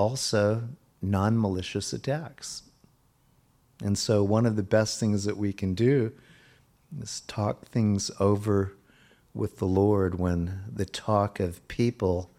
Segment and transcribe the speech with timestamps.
[0.00, 0.62] also
[1.02, 2.62] non malicious attacks.
[3.82, 6.12] And so, one of the best things that we can do
[7.00, 8.72] is talk things over
[9.34, 12.30] with the Lord when the talk of people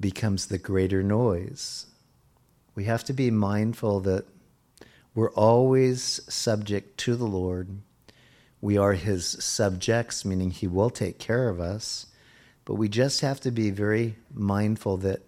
[0.00, 1.86] becomes the greater noise.
[2.74, 4.24] We have to be mindful that
[5.14, 7.78] we're always subject to the Lord.
[8.60, 12.06] We are his subjects, meaning he will take care of us.
[12.64, 15.22] But we just have to be very mindful that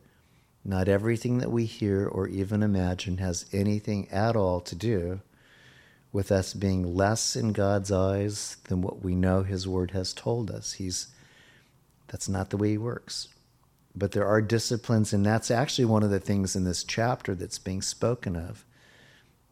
[0.64, 5.20] not everything that we hear or even imagine has anything at all to do
[6.10, 10.50] with us being less in God's eyes than what we know His Word has told
[10.50, 10.74] us.
[10.74, 11.08] He's
[12.08, 13.28] that's not the way He works.
[13.96, 17.58] But there are disciplines, and that's actually one of the things in this chapter that's
[17.58, 18.64] being spoken of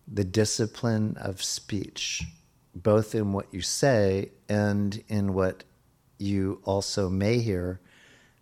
[0.06, 2.22] the discipline of speech,
[2.74, 5.64] both in what you say and in what
[6.18, 7.80] you also may hear,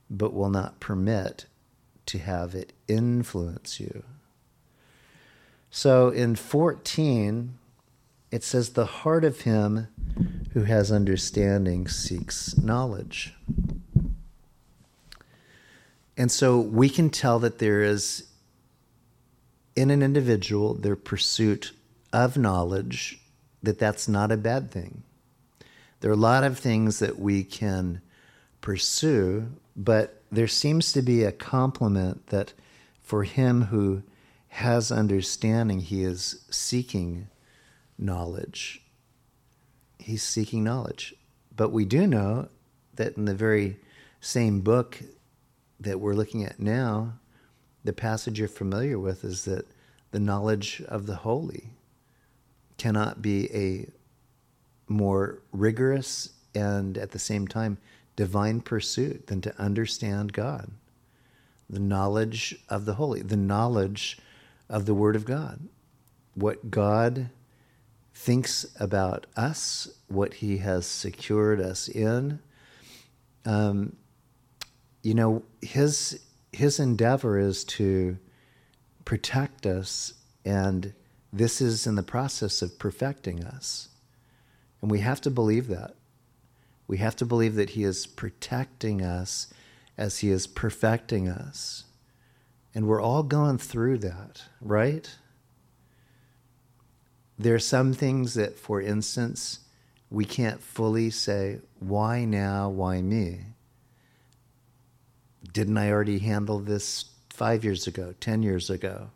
[0.08, 1.46] but will not permit
[2.10, 4.02] to have it influence you.
[5.70, 7.56] So in 14,
[8.32, 9.86] it says, The heart of him
[10.52, 13.34] who has understanding seeks knowledge.
[16.16, 18.28] And so we can tell that there is
[19.76, 21.72] in an individual their pursuit
[22.12, 23.20] of knowledge,
[23.62, 25.04] that that's not a bad thing.
[26.00, 28.00] There are a lot of things that we can
[28.60, 32.52] pursue, but there seems to be a complement that
[33.02, 34.02] for him who
[34.48, 37.28] has understanding, he is seeking
[37.98, 38.82] knowledge.
[39.98, 41.14] He's seeking knowledge.
[41.54, 42.48] But we do know
[42.96, 43.78] that in the very
[44.20, 44.98] same book
[45.78, 47.14] that we're looking at now,
[47.84, 49.66] the passage you're familiar with is that
[50.10, 51.70] the knowledge of the holy
[52.76, 53.88] cannot be a
[54.90, 57.78] more rigorous and at the same time
[58.20, 60.70] divine pursuit than to understand God.
[61.70, 64.18] The knowledge of the holy, the knowledge
[64.68, 65.58] of the Word of God.
[66.34, 67.30] What God
[68.12, 72.40] thinks about us, what He has secured us in.
[73.46, 73.96] Um,
[75.02, 76.20] you know, His
[76.52, 78.18] His endeavor is to
[79.06, 80.12] protect us,
[80.44, 80.92] and
[81.32, 83.88] this is in the process of perfecting us.
[84.82, 85.94] And we have to believe that.
[86.90, 89.46] We have to believe that He is protecting us
[89.96, 91.84] as He is perfecting us.
[92.74, 95.08] And we're all going through that, right?
[97.38, 99.60] There are some things that, for instance,
[100.10, 103.42] we can't fully say, why now, why me?
[105.52, 109.10] Didn't I already handle this five years ago, 10 years ago?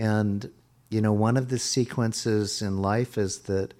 [0.00, 0.50] And,
[0.88, 3.72] you know, one of the sequences in life is that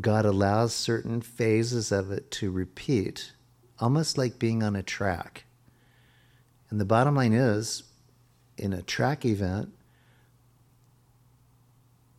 [0.00, 3.32] God allows certain phases of it to repeat,
[3.78, 5.44] almost like being on a track.
[6.70, 7.84] And the bottom line is,
[8.56, 9.72] in a track event,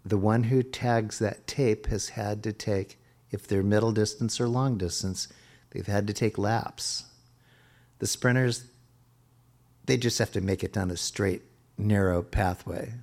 [0.06, 3.00] the one who tags that tape has had to take,
[3.32, 5.28] if they're middle distance or long distance,
[5.72, 7.06] they've had to take laps.
[8.00, 8.68] The sprinters,
[9.86, 11.42] they just have to make it down a straight,
[11.78, 12.94] narrow pathway,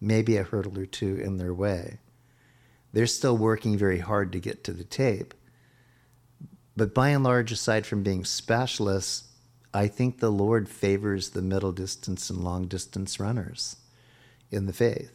[0.00, 1.98] maybe a hurdle or two in their way.
[2.92, 5.34] They're still working very hard to get to the tape.
[6.76, 9.28] But by and large, aside from being specialists,
[9.72, 13.76] I think the Lord favors the middle distance and long distance runners
[14.50, 15.12] in the faith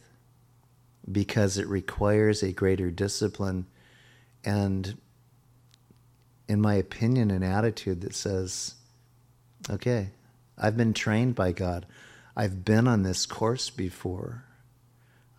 [1.10, 3.66] because it requires a greater discipline
[4.44, 4.96] and,
[6.48, 8.74] in my opinion, an attitude that says,
[9.68, 10.10] okay,
[10.56, 11.84] I've been trained by God.
[12.34, 14.44] I've been on this course before.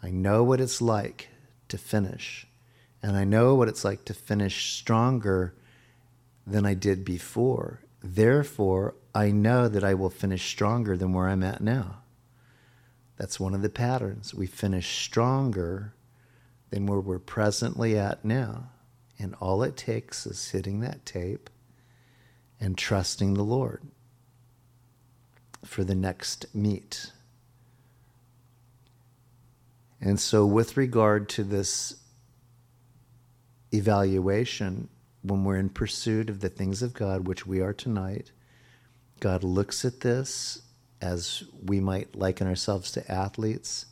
[0.04, 1.30] I know what it's like
[1.70, 2.48] to finish.
[3.02, 5.54] And I know what it's like to finish stronger
[6.46, 7.82] than I did before.
[8.02, 12.04] Therefore, I know that I will finish stronger than where I'm at now.
[13.18, 14.34] That's one of the patterns.
[14.34, 15.94] We finish stronger
[16.70, 18.70] than where we're presently at now.
[19.20, 21.50] And all it takes is hitting that tape
[22.60, 23.82] and trusting the Lord
[25.66, 27.12] for the next meet.
[30.00, 31.96] And so, with regard to this
[33.72, 34.90] evaluation,
[35.24, 38.32] when we're in pursuit of the things of God, which we are tonight,
[39.20, 40.62] God looks at this
[41.02, 43.86] as we might liken ourselves to athletes,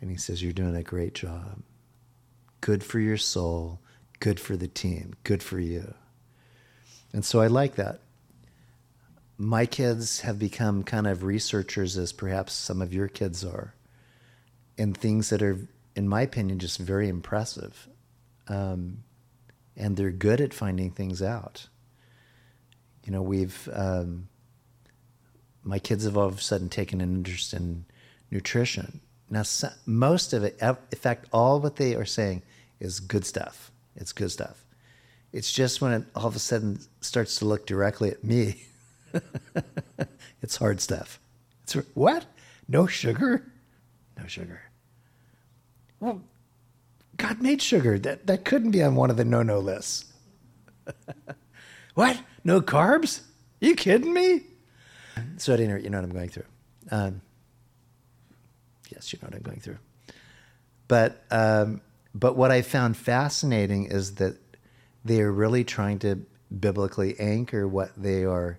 [0.00, 1.62] and He says, You're doing a great job.
[2.60, 3.80] Good for your soul,
[4.18, 5.94] good for the team, good for you.
[7.12, 8.00] And so I like that.
[9.38, 13.74] My kids have become kind of researchers, as perhaps some of your kids are
[14.76, 15.58] in things that are,
[15.94, 17.88] in my opinion, just very impressive.
[18.48, 19.04] Um,
[19.76, 21.68] and they're good at finding things out.
[23.04, 24.28] You know, we've um,
[25.62, 27.84] my kids have all of a sudden taken an interest in
[28.30, 29.00] nutrition.
[29.30, 29.42] Now,
[29.86, 32.42] most of it, in fact, all what they are saying
[32.80, 33.70] is good stuff.
[33.96, 34.64] It's good stuff.
[35.32, 38.64] It's just when it all of a sudden starts to look directly at me,
[40.42, 41.18] it's hard stuff.
[41.62, 42.26] It's what?
[42.68, 43.51] No sugar?
[44.18, 44.62] No sugar.
[46.00, 46.22] Well,
[47.16, 47.98] God made sugar.
[47.98, 50.12] That that couldn't be on one of the no-no lists.
[51.94, 52.18] what?
[52.44, 53.20] No carbs?
[53.62, 54.42] Are you kidding me?
[55.36, 56.44] So at any rate, you know what I'm going through.
[56.90, 57.20] Um,
[58.90, 59.78] yes, you know what I'm going through.
[60.88, 61.80] But um,
[62.14, 64.36] but what I found fascinating is that
[65.04, 66.24] they are really trying to
[66.58, 68.58] biblically anchor what they are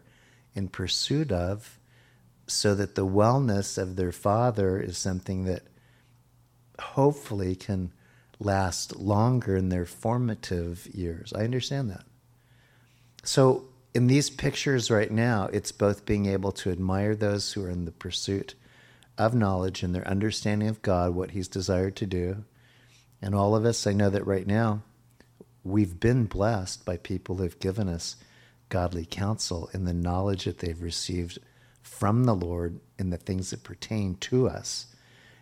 [0.55, 1.79] in pursuit of,
[2.53, 5.63] so that the wellness of their father is something that
[6.79, 7.91] hopefully can
[8.39, 11.33] last longer in their formative years.
[11.33, 12.03] I understand that.
[13.23, 17.69] So in these pictures right now, it's both being able to admire those who are
[17.69, 18.55] in the pursuit
[19.17, 22.43] of knowledge and their understanding of God, what He's desired to do.
[23.21, 24.81] And all of us, I know that right now,
[25.63, 28.17] we've been blessed by people who've given us
[28.69, 31.37] godly counsel in the knowledge that they've received
[31.83, 34.87] from the Lord in the things that pertain to us.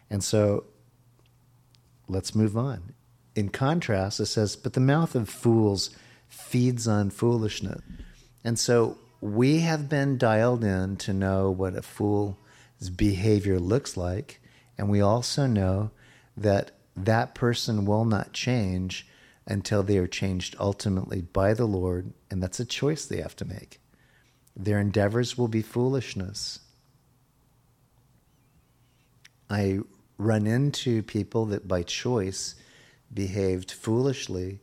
[0.09, 0.65] And so
[2.09, 2.93] let's move on.
[3.35, 5.91] In contrast, it says, But the mouth of fools
[6.27, 7.81] feeds on foolishness.
[8.43, 12.35] And so we have been dialed in to know what a fool's
[12.95, 14.41] behavior looks like.
[14.77, 15.91] And we also know
[16.35, 19.07] that that person will not change
[19.45, 22.13] until they are changed ultimately by the Lord.
[22.29, 23.79] And that's a choice they have to make.
[24.55, 26.59] Their endeavors will be foolishness.
[29.49, 29.79] I
[30.17, 32.55] run into people that by choice
[33.13, 34.59] behaved foolishly,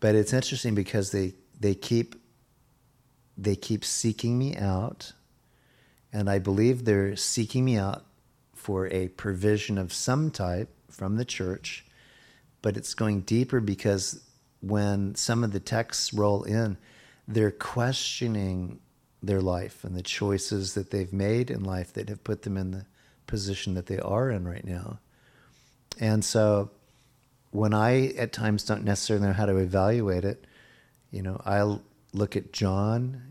[0.00, 2.16] but it's interesting because they, they keep
[3.36, 5.12] they keep seeking me out,
[6.12, 8.04] and I believe they're seeking me out
[8.54, 11.84] for a provision of some type from the church,
[12.62, 14.24] but it's going deeper because
[14.60, 16.76] when some of the texts roll in,
[17.26, 18.78] they're questioning
[19.26, 22.70] their life and the choices that they've made in life that have put them in
[22.70, 22.86] the
[23.26, 24.98] position that they are in right now.
[25.98, 26.70] And so
[27.50, 30.44] when I at times don't necessarily know how to evaluate it,
[31.10, 31.82] you know, I'll
[32.12, 33.22] look at John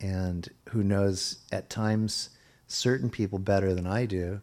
[0.00, 2.30] and who knows at times
[2.68, 4.40] certain people better than I do,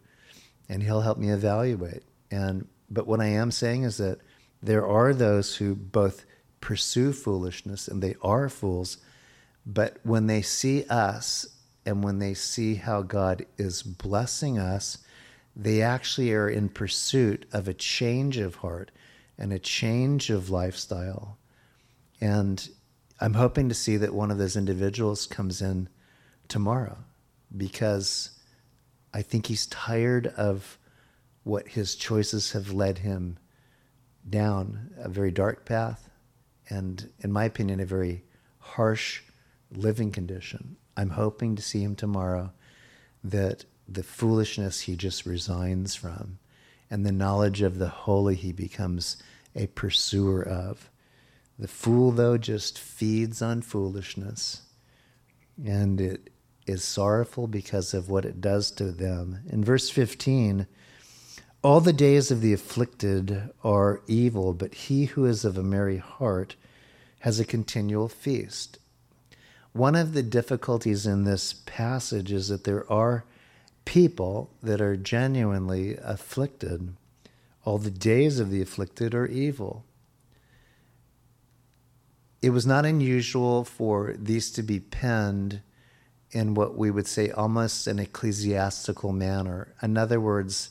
[0.70, 2.04] and he'll help me evaluate.
[2.30, 4.20] And but what I am saying is that
[4.62, 6.26] there are those who both
[6.62, 8.98] pursue foolishness and they are fools,
[9.70, 11.46] but when they see us
[11.86, 15.00] and when they see how God is blessing us,
[15.58, 18.92] they actually are in pursuit of a change of heart
[19.38, 21.38] and a change of lifestyle.
[22.22, 22.70] And
[23.20, 25.90] I'm hoping to see that one of those individuals comes in
[26.48, 27.00] tomorrow
[27.56, 28.40] because
[29.14, 30.78] I think he's tired of
[31.44, 33.38] what his choices have led him
[34.30, 36.10] down a very dark path
[36.70, 38.24] and, in my opinion, a very
[38.60, 39.24] harsh
[39.72, 40.78] living condition.
[40.96, 42.52] I'm hoping to see him tomorrow
[43.24, 46.40] that the foolishness he just resigns from
[46.90, 49.18] and the knowledge of the holy he becomes
[49.56, 50.90] a pursuer of
[51.60, 54.62] the fool, though, just feeds on foolishness,
[55.64, 56.30] and it
[56.68, 59.40] is sorrowful because of what it does to them.
[59.50, 60.68] In verse 15,
[61.64, 65.98] all the days of the afflicted are evil, but he who is of a merry
[65.98, 66.56] heart
[67.22, 68.78] has a continual feast.
[69.74, 73.26] One of the difficulties in this passage is that there are
[73.86, 76.96] people that are genuinely afflicted.
[77.64, 79.86] All the days of the afflicted are evil
[82.42, 85.62] it was not unusual for these to be penned
[86.32, 89.74] in what we would say almost an ecclesiastical manner.
[89.82, 90.70] In other words,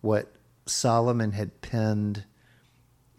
[0.00, 0.34] what
[0.66, 2.24] Solomon had penned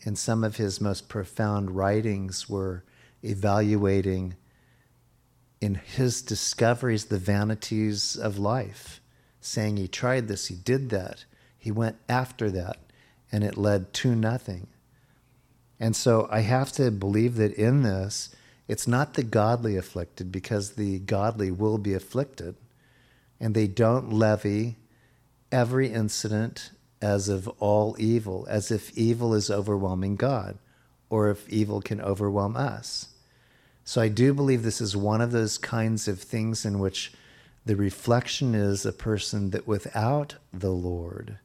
[0.01, 2.83] in some of his most profound writings were
[3.23, 4.35] evaluating
[5.59, 9.01] in his discoveries the vanities of life,
[9.41, 11.25] saying he tried this, he did that,
[11.57, 12.77] he went after that,
[13.31, 14.67] and it led to nothing.
[15.79, 18.35] And so I have to believe that in this,
[18.67, 22.55] it's not the godly afflicted because the godly will be afflicted.
[23.39, 24.77] And they don't levy
[25.51, 26.71] every incident
[27.01, 30.57] as of all evil, as if evil is overwhelming God
[31.09, 33.09] or if evil can overwhelm us.
[33.87, 37.13] So I do believe this is one of those kinds of things in which
[37.65, 41.39] the reflection is a person that without the Lord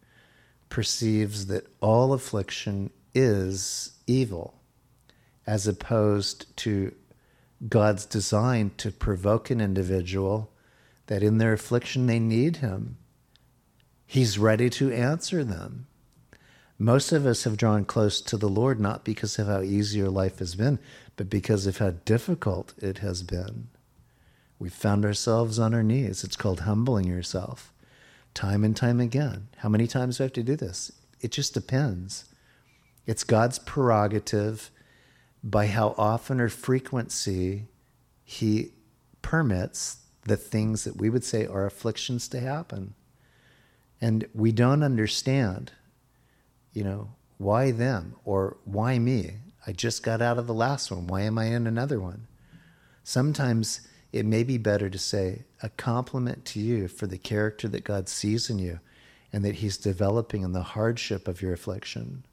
[0.68, 4.54] perceives that all affliction is evil,
[5.46, 6.92] as opposed to
[7.68, 10.50] God's design to provoke an individual
[11.06, 12.96] that in their affliction they need Him.
[14.04, 15.86] He's ready to answer them.
[16.76, 20.10] Most of us have drawn close to the Lord not because of how easy your
[20.10, 20.80] life has been,
[21.16, 23.68] but because of how difficult it has been.
[24.58, 26.24] We found ourselves on our knees.
[26.24, 27.72] It's called humbling yourself
[28.34, 29.48] time and time again.
[29.58, 30.92] How many times do I have to do this?
[31.20, 32.24] It just depends.
[33.06, 34.70] It's God's prerogative
[35.42, 37.66] by how often or frequency
[38.24, 38.72] He
[39.20, 42.94] permits the things that we would say are afflictions to happen.
[44.00, 45.72] And we don't understand,
[46.72, 49.38] you know, why them or why me?
[49.66, 51.06] I just got out of the last one.
[51.06, 52.26] Why am I in another one?
[53.04, 53.80] Sometimes
[54.12, 58.08] it may be better to say a compliment to you for the character that God
[58.08, 58.80] sees in you
[59.32, 62.24] and that He's developing in the hardship of your affliction.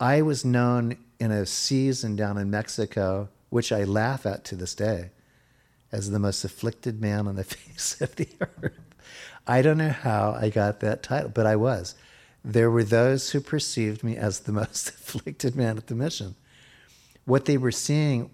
[0.00, 4.74] I was known in a season down in Mexico, which I laugh at to this
[4.74, 5.10] day,
[5.90, 8.78] as the most afflicted man on the face of the earth.
[9.46, 11.94] I don't know how I got that title, but I was.
[12.44, 16.34] There were those who perceived me as the most afflicted man at the mission.
[17.24, 18.30] What they were seeing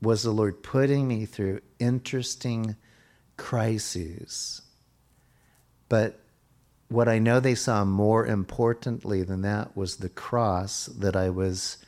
[0.00, 2.76] was the Lord putting me through interesting
[3.36, 4.62] crises.
[5.88, 6.20] But
[6.88, 11.78] what I know they saw more importantly than that was the cross that I was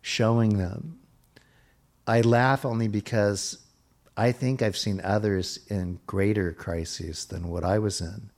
[0.00, 0.98] showing them.
[2.06, 3.58] I laugh only because
[4.16, 8.30] I think I've seen others in greater crises than what I was in.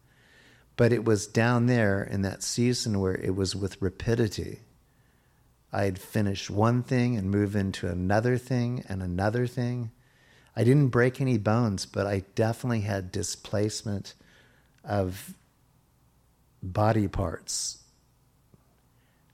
[0.77, 4.61] But it was down there in that season where it was with rapidity.
[5.73, 9.91] I'd finish one thing and move into another thing and another thing.
[10.55, 14.15] I didn't break any bones, but I definitely had displacement
[14.85, 15.35] of
[16.63, 17.83] body parts.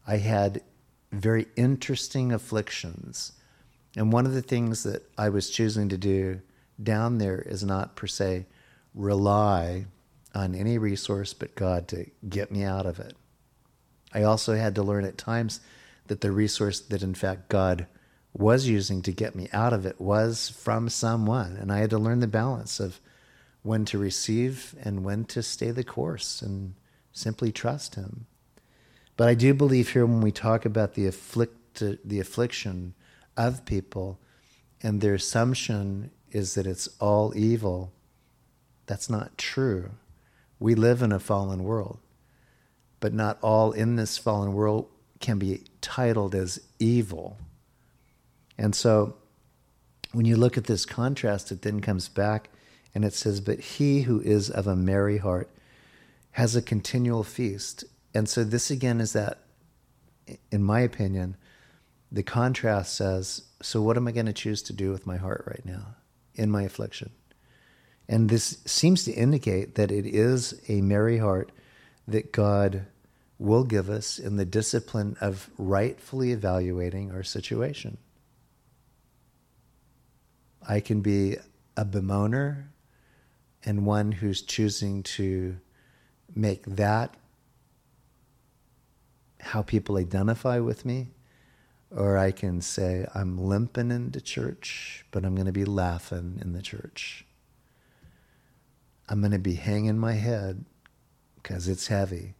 [0.07, 0.63] I had
[1.13, 3.33] very interesting afflictions.
[3.97, 6.41] And one of the things that I was choosing to do
[6.83, 8.47] down there is not per se
[8.95, 9.87] rely
[10.35, 13.17] on any resource but God to get me out of it.
[14.15, 15.61] I also had to learn at times
[16.07, 17.87] that the resource that in fact God
[18.35, 21.57] was using to get me out of it was from someone.
[21.57, 23.01] And I had to learn the balance of
[23.62, 26.75] when to receive and when to stay the course and
[27.12, 28.27] simply trust Him.
[29.17, 32.95] But I do believe here when we talk about the afflict the affliction
[33.37, 34.19] of people
[34.83, 37.93] and their assumption is that it's all evil,
[38.87, 39.91] that's not true.
[40.62, 41.99] We live in a fallen world,
[43.00, 44.88] but not all in this fallen world
[45.21, 47.37] can be titled as evil.
[48.57, 49.16] And so
[50.12, 52.49] when you look at this contrast, it then comes back
[52.95, 55.50] and it says, But he who is of a merry heart
[56.33, 57.83] has a continual feast.
[58.14, 59.38] And so this again is that,
[60.52, 61.37] in my opinion,
[62.12, 65.42] the contrast says, So what am I going to choose to do with my heart
[65.45, 65.97] right now
[66.37, 67.11] in my affliction?
[68.12, 71.50] And this seems to indicate that it is a merry heart
[72.07, 72.85] that God
[73.38, 77.97] will give us in the discipline of rightfully evaluating our situation.
[80.69, 81.38] I can be
[81.75, 82.64] a bemoaner
[83.64, 85.57] and one who's choosing to
[86.35, 87.14] make that
[89.40, 91.09] how people identify with me.
[91.90, 96.52] Or I can say, I'm limping into church, but I'm going to be laughing in
[96.52, 97.25] the church.
[99.09, 100.65] I'm going to be hanging my head
[101.37, 102.35] because it's heavy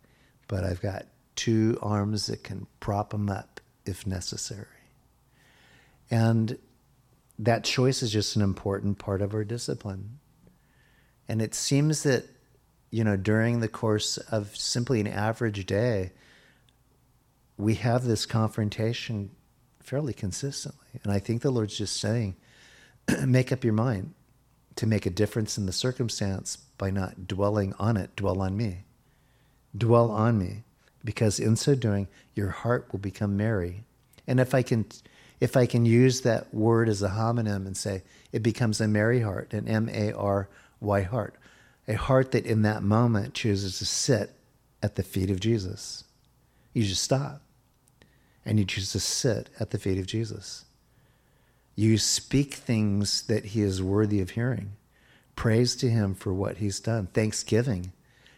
[0.53, 4.67] but I've got two arms that can prop them up if necessary.
[6.11, 6.59] And
[7.39, 10.19] that choice is just an important part of our discipline.
[11.27, 12.27] And it seems that,
[12.91, 16.13] you know, during the course of simply an average day,
[17.57, 19.31] we have this confrontation
[19.81, 21.01] fairly consistently.
[21.03, 22.37] And I think the Lord's just saying,
[23.27, 24.13] make up your mind
[24.77, 28.85] to make a difference in the circumstance by not dwelling on it, dwell on me
[29.77, 30.65] dwell on me,
[31.05, 33.85] because in so doing, your heart will become merry.
[34.27, 34.87] And if I can,
[35.41, 39.21] if I can use that word as a homonym and say it becomes a merry
[39.21, 40.49] heart, an M A R
[40.81, 41.35] Y heart,
[41.89, 44.31] a heart that in that moment chooses to sit
[44.83, 46.05] at the feet of Jesus.
[46.73, 47.43] You just stop
[48.45, 50.65] and you choose to sit at the feet of Jesus.
[51.75, 54.73] You speak things that he is worthy of hearing.
[55.37, 57.07] Praise to him for what he's done.
[57.09, 57.93] Thanksgiving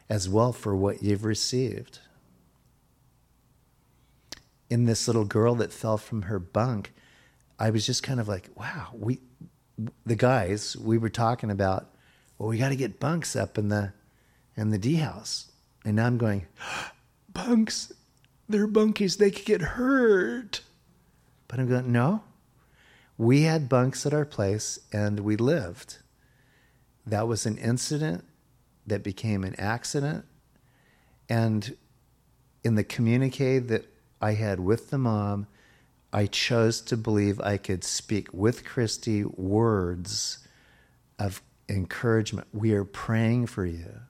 [0.09, 1.99] as well for what you've received.
[4.71, 6.93] In this little girl that fell from her bunk,
[7.59, 9.21] I was just kind of like, wow, we,
[10.07, 11.91] the guys, we were talking about,
[12.39, 13.93] well, we got to get bunks up in the,
[14.57, 15.51] in the D house.
[15.85, 16.47] And now I'm going,
[17.33, 17.93] bunks,
[18.49, 20.61] they're bunkies, they could get hurt.
[21.49, 22.23] But I'm going, no,
[23.17, 25.99] we had bunks at our place and we lived.
[27.07, 28.25] that was an incident
[28.87, 30.25] that became an accident.
[31.29, 31.77] And
[32.63, 33.85] in the communique that
[34.23, 35.47] I had with the mom,
[36.15, 40.47] I chose to believe I could speak with Christy words
[41.19, 42.47] of encouragement.
[42.53, 44.01] We are praying for you.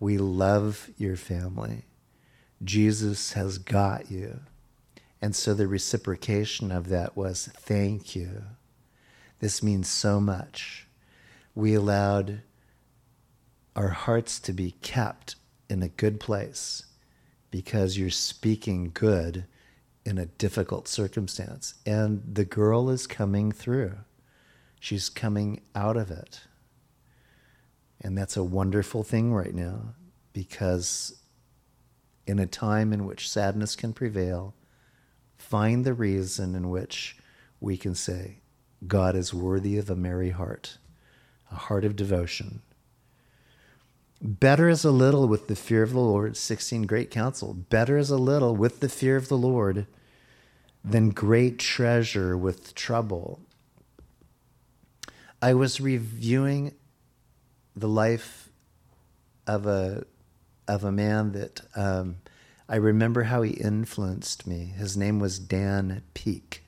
[0.00, 1.84] We love your family.
[2.62, 4.40] Jesus has got you.
[5.20, 8.44] And so the reciprocation of that was thank you.
[9.40, 10.86] This means so much.
[11.54, 12.42] We allowed
[13.74, 15.36] our hearts to be kept
[15.68, 16.84] in a good place
[17.50, 19.44] because you're speaking good
[20.04, 21.74] in a difficult circumstance.
[21.84, 23.98] And the girl is coming through,
[24.80, 26.40] she's coming out of it.
[28.00, 29.94] And that's a wonderful thing right now
[30.32, 31.20] because
[32.26, 34.54] in a time in which sadness can prevail,
[35.48, 37.16] find the reason in which
[37.58, 38.40] we can say,
[38.86, 40.76] God is worthy of a merry heart,
[41.50, 42.60] a heart of devotion.
[44.20, 47.54] Better is a little with the fear of the Lord, 16 great counsel.
[47.54, 49.86] Better is a little with the fear of the Lord
[50.84, 53.40] than great treasure with trouble.
[55.40, 56.74] I was reviewing
[57.74, 58.50] the life
[59.46, 60.04] of a
[60.66, 62.16] of a man that um,
[62.70, 64.74] I remember how he influenced me.
[64.76, 66.64] His name was Dan Peek,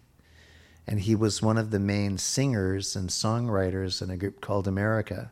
[0.87, 5.30] and he was one of the main singers and songwriters in a group called America,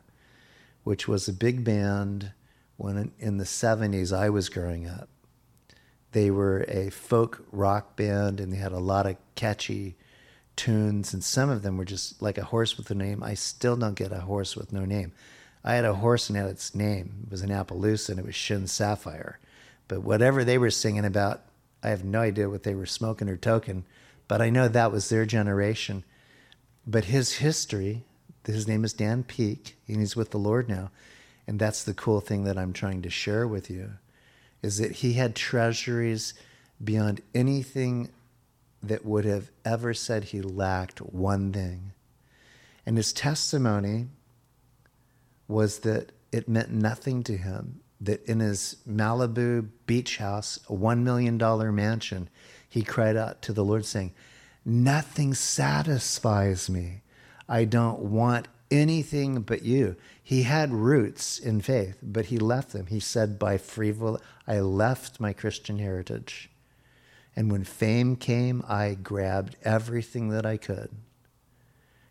[0.84, 2.32] which was a big band
[2.76, 5.08] when in the '70s I was growing up.
[6.12, 9.96] They were a folk rock band and they had a lot of catchy
[10.54, 13.22] tunes, and some of them were just like a horse with a name.
[13.22, 15.12] I still don't get a horse with no name.
[15.64, 17.24] I had a horse and had its name.
[17.24, 19.38] It was an Appaloosa and it was Shin Sapphire.
[19.88, 21.42] But whatever they were singing about,
[21.82, 23.84] I have no idea what they were smoking or token,
[24.28, 26.04] but I know that was their generation.
[26.86, 28.04] But his history,
[28.44, 30.90] his name is Dan Peek, and he's with the Lord now.
[31.46, 33.92] And that's the cool thing that I'm trying to share with you
[34.62, 36.34] is that he had treasuries
[36.82, 38.10] beyond anything
[38.82, 41.92] that would have ever said he lacked one thing.
[42.84, 44.08] And his testimony
[45.46, 51.02] was that it meant nothing to him that in his Malibu beach house, a $1
[51.02, 51.36] million
[51.74, 52.28] mansion,
[52.68, 54.12] he cried out to the Lord, saying,
[54.64, 57.02] Nothing satisfies me.
[57.48, 59.96] I don't want anything but you.
[60.22, 62.86] He had roots in faith, but he left them.
[62.86, 66.50] He said, by free will, I left my Christian heritage.
[67.34, 70.90] And when fame came, I grabbed everything that I could.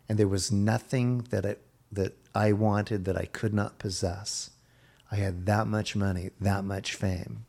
[0.08, 1.56] And there was nothing that I,
[1.92, 4.50] that I wanted that I could not possess.
[5.10, 7.46] I had that much money, that much fame.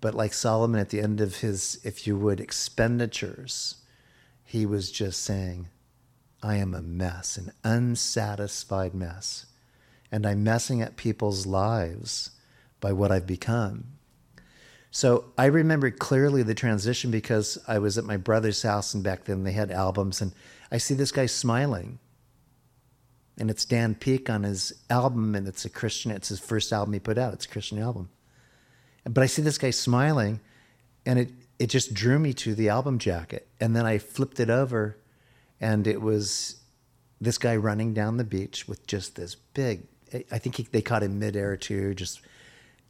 [0.00, 3.76] But like Solomon at the end of his, if you would, expenditures,
[4.44, 5.68] he was just saying,
[6.42, 9.46] I am a mess, an unsatisfied mess.
[10.10, 12.30] And I'm messing up people's lives
[12.80, 13.98] by what I've become.
[14.90, 19.24] So I remember clearly the transition because I was at my brother's house, and back
[19.24, 20.32] then they had albums, and
[20.72, 21.98] I see this guy smiling.
[23.38, 26.92] And it's Dan Peek on his album, and it's a Christian, it's his first album
[26.92, 28.10] he put out, it's a Christian album.
[29.04, 30.40] But I see this guy smiling,
[31.06, 33.48] and it, it just drew me to the album jacket.
[33.60, 34.98] And then I flipped it over
[35.60, 36.56] and it was
[37.20, 39.86] this guy running down the beach with just this big.
[40.30, 42.20] I think he, they caught him midair too, just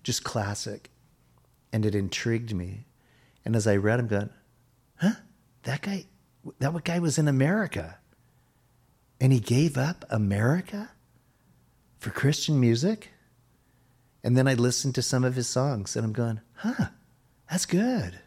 [0.04, 0.90] just classic,
[1.72, 2.84] and it intrigued me.
[3.44, 4.30] And as I read, I'm going,
[4.96, 5.14] huh?
[5.64, 6.04] That guy,
[6.60, 7.98] that guy was in America,
[9.20, 10.90] and he gave up America
[11.98, 13.10] for Christian music.
[14.22, 16.86] And then I listened to some of his songs, and I'm going, huh?
[17.50, 18.18] That's good.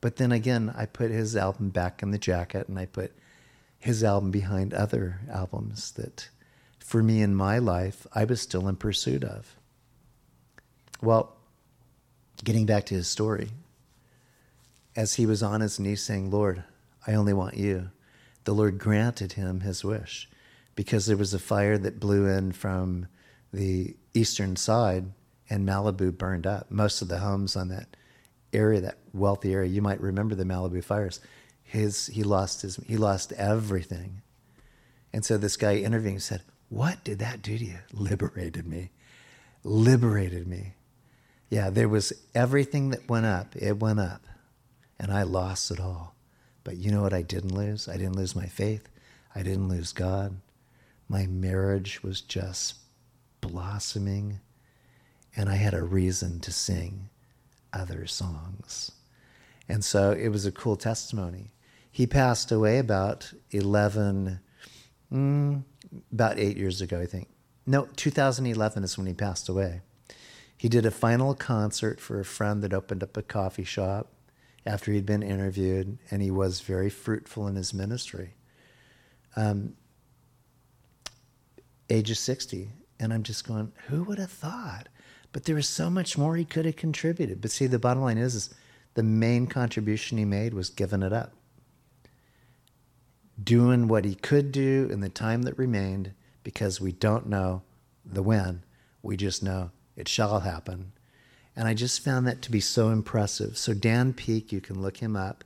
[0.00, 3.12] But then again, I put his album back in the jacket, and I put
[3.78, 6.28] his album behind other albums that,
[6.78, 9.56] for me in my life, I was still in pursuit of.
[11.02, 11.36] Well,
[12.44, 13.50] getting back to his story,
[14.96, 16.62] as he was on his knees saying, Lord,
[17.06, 17.90] I only want you,
[18.44, 20.28] the Lord granted him his wish
[20.74, 23.06] because there was a fire that blew in from
[23.52, 25.12] the eastern side
[25.48, 26.70] and Malibu burned up.
[26.70, 27.96] Most of the homes on that
[28.52, 31.20] area, that wealthy area, you might remember the Malibu fires
[31.70, 34.22] his he lost his he lost everything.
[35.12, 37.78] And so this guy interviewing said, What did that do to you?
[37.92, 38.90] Liberated me.
[39.62, 40.74] Liberated me.
[41.48, 44.22] Yeah, there was everything that went up, it went up.
[44.98, 46.09] And I lost it all.
[46.64, 47.88] But you know what I didn't lose?
[47.88, 48.88] I didn't lose my faith.
[49.34, 50.36] I didn't lose God.
[51.08, 52.74] My marriage was just
[53.40, 54.40] blossoming,
[55.36, 57.08] and I had a reason to sing
[57.72, 58.92] other songs.
[59.68, 61.52] And so it was a cool testimony
[61.90, 64.40] he passed away about 11,
[65.12, 65.62] mm,
[66.12, 67.28] about eight years ago, I think.
[67.66, 69.82] No, 2011 is when he passed away.
[70.56, 74.12] He did a final concert for a friend that opened up a coffee shop
[74.66, 78.34] after he'd been interviewed, and he was very fruitful in his ministry.
[79.36, 79.74] Um,
[81.90, 82.70] age of 60.
[82.98, 84.88] And I'm just going, who would have thought?
[85.32, 87.40] But there was so much more he could have contributed.
[87.40, 88.54] But see, the bottom line is, is
[88.94, 91.32] the main contribution he made was giving it up.
[93.42, 97.62] Doing what he could do in the time that remained because we don't know
[98.04, 98.64] the when.
[99.02, 100.92] We just know it shall happen.
[101.56, 103.58] And I just found that to be so impressive.
[103.58, 105.44] So, Dan Peek, you can look him up,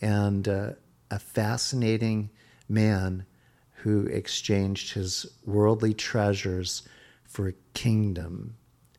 [0.00, 0.70] and uh,
[1.10, 2.30] a fascinating
[2.68, 3.24] man
[3.70, 6.82] who exchanged his worldly treasures
[7.24, 8.56] for kingdom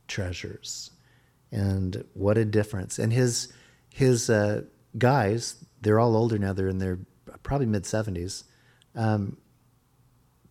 [0.08, 0.92] treasures.
[1.52, 3.00] And what a difference.
[3.00, 3.52] And his,
[3.94, 4.64] his uh,
[4.98, 7.00] guys, they're all older now, they're in their
[7.44, 8.44] probably mid 70s.
[8.96, 9.38] Um,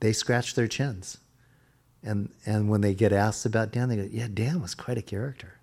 [0.01, 1.19] they scratch their chins.
[2.03, 5.03] And, and when they get asked about Dan, they go, Yeah, Dan was quite a
[5.03, 5.56] character.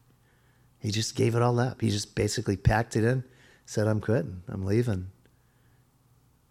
[0.83, 1.79] He just gave it all up.
[1.79, 3.23] He just basically packed it in,
[3.65, 5.07] said, I'm quitting, I'm leaving.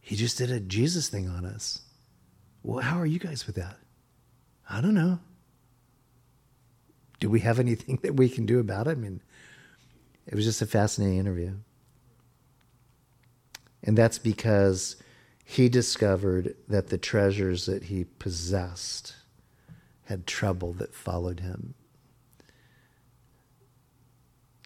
[0.00, 1.82] He just did a Jesus thing on us.
[2.62, 3.76] Well, how are you guys with that?
[4.70, 5.18] I don't know.
[7.20, 8.92] Do we have anything that we can do about it?
[8.92, 9.20] I mean,
[10.26, 11.52] it was just a fascinating interview.
[13.82, 14.96] And that's because
[15.44, 19.14] he discovered that the treasures that he possessed
[20.04, 21.74] had trouble that followed him.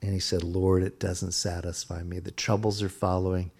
[0.02, 2.18] And he said, Lord, it doesn't satisfy me.
[2.18, 3.50] The troubles are following,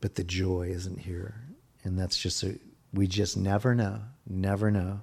[0.00, 1.34] but the joy isn't here.
[1.84, 2.58] And that's just a,
[2.92, 5.00] we just never know, never know.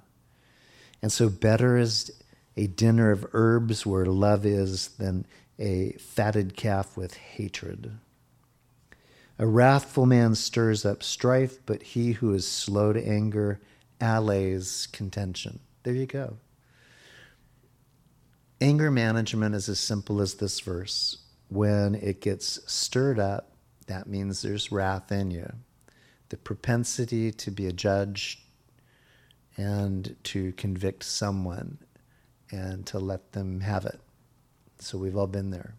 [1.02, 2.10] And so better is
[2.56, 5.26] a dinner of herbs where love is than
[5.58, 7.92] a fatted calf with hatred.
[9.38, 13.60] A wrathful man stirs up strife, but he who is slow to anger
[14.00, 15.60] allays contention.
[15.82, 16.36] There you go.
[18.62, 21.16] Anger management is as simple as this verse.
[21.48, 23.52] When it gets stirred up,
[23.86, 25.50] that means there's wrath in you.
[26.28, 28.44] The propensity to be a judge
[29.56, 31.78] and to convict someone
[32.50, 33.98] and to let them have it.
[34.78, 35.74] So we've all been there.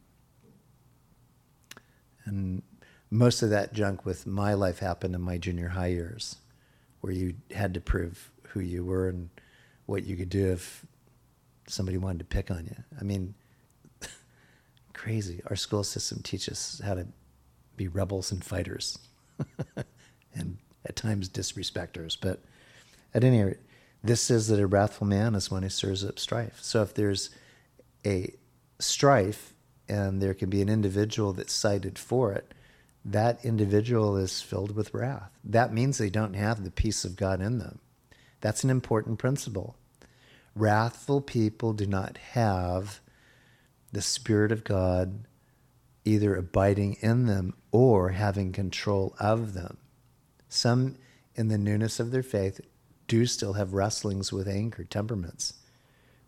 [2.26, 2.64] And
[3.12, 6.38] most of that junk with my life happened in my junior high years,
[7.02, 9.30] where you had to prove who you were and
[9.86, 10.86] what you could do if
[11.72, 12.76] somebody wanted to pick on you.
[13.00, 13.34] I mean,
[14.94, 15.42] crazy.
[15.48, 17.08] Our school system teaches how to
[17.78, 19.00] be rebels and fighters,
[20.36, 22.16] and at times disrespecters.
[22.16, 22.40] But
[23.14, 23.58] at any rate,
[24.04, 26.60] this says that a wrathful man is one who stirs up strife.
[26.62, 27.30] So if there's
[28.06, 28.34] a
[28.80, 29.54] strife
[29.88, 32.54] and there can be an individual that's cited for it,
[33.04, 35.32] that individual is filled with wrath.
[35.44, 37.80] That means they don't have the peace of God in them.
[38.42, 39.76] That's an important principle.
[40.56, 43.00] Wrathful people do not have
[43.92, 45.26] the Spirit of God
[46.04, 49.78] either abiding in them or having control of them.
[50.50, 50.98] Some,
[51.36, 52.60] in the newness of their faith,
[53.08, 55.54] do still have wrestlings with anger, temperaments.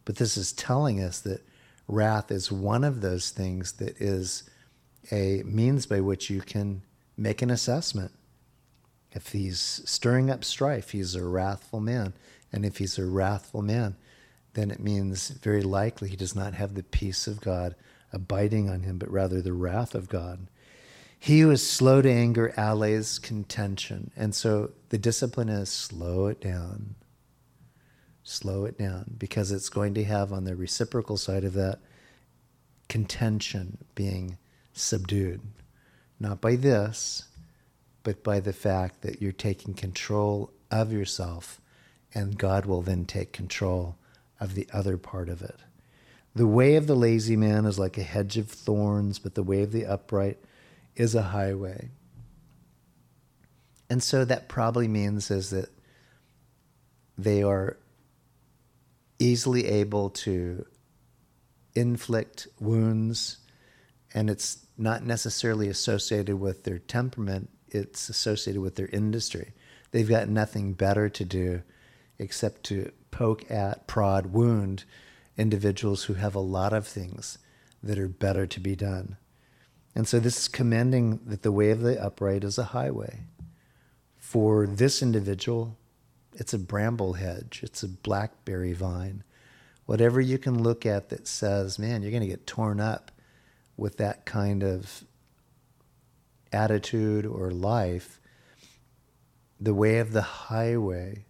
[0.05, 1.45] But this is telling us that
[1.87, 4.43] wrath is one of those things that is
[5.11, 6.83] a means by which you can
[7.17, 8.11] make an assessment.
[9.11, 12.13] If he's stirring up strife, he's a wrathful man.
[12.51, 13.95] And if he's a wrathful man,
[14.53, 17.75] then it means very likely he does not have the peace of God
[18.11, 20.47] abiding on him, but rather the wrath of God.
[21.19, 24.11] He who is slow to anger allays contention.
[24.15, 26.95] And so the discipline is slow it down.
[28.23, 31.79] Slow it down because it's going to have on the reciprocal side of that
[32.89, 34.37] contention being
[34.73, 35.41] subdued.
[36.19, 37.23] Not by this,
[38.03, 41.59] but by the fact that you're taking control of yourself,
[42.13, 43.97] and God will then take control
[44.43, 45.59] of the other part of it.
[46.35, 49.61] The way of the lazy man is like a hedge of thorns, but the way
[49.61, 50.37] of the upright
[50.95, 51.89] is a highway.
[53.89, 55.69] And so that probably means is that
[57.17, 57.77] they are
[59.17, 60.65] easily able to
[61.75, 63.37] inflict wounds
[64.13, 69.53] and it's not necessarily associated with their temperament it's associated with their industry
[69.91, 71.63] they've got nothing better to do
[72.19, 74.83] except to poke at prod wound
[75.37, 77.37] individuals who have a lot of things
[77.81, 79.17] that are better to be done
[79.95, 83.25] and so this is commending that the way of the upright is a highway.
[84.17, 85.77] For this individual,
[86.33, 89.23] it's a bramble hedge, it's a blackberry vine.
[89.85, 93.11] Whatever you can look at that says, man, you're going to get torn up
[93.77, 95.03] with that kind of
[96.51, 98.19] attitude or life,
[99.59, 101.25] the way of the highway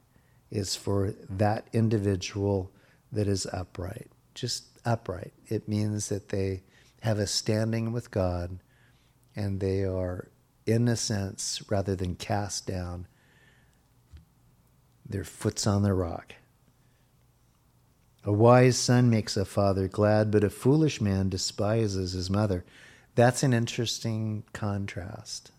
[0.54, 2.72] is for that individual
[3.12, 5.34] that is upright, just upright.
[5.48, 6.62] It means that they
[7.02, 8.60] have a standing with God
[9.36, 10.30] and they are,
[10.68, 13.08] in a sense, rather than cast down,
[15.04, 16.36] their foot's on the rock.
[18.24, 22.64] A wise son makes a father glad, but a foolish man despises his mother.
[23.16, 25.52] That's an interesting contrast.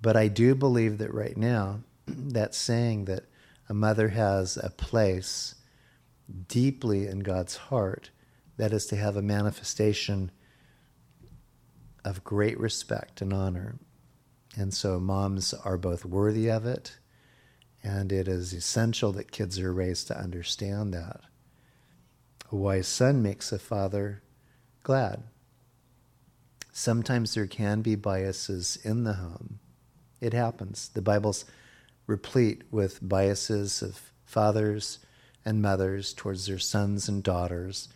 [0.00, 3.24] But I do believe that right now, that saying that
[3.68, 5.54] a mother has a place
[6.48, 8.10] deeply in God's heart,
[8.56, 10.30] that is to have a manifestation
[12.04, 13.78] of great respect and honor.
[14.56, 16.98] And so moms are both worthy of it,
[17.82, 21.20] and it is essential that kids are raised to understand that.
[22.50, 24.22] A wise son makes a father
[24.82, 25.24] glad.
[26.72, 29.60] Sometimes there can be biases in the home.
[30.20, 30.88] It happens.
[30.88, 31.44] The Bible's
[32.08, 34.98] replete with biases of fathers
[35.44, 37.88] and mothers towards their sons and daughters.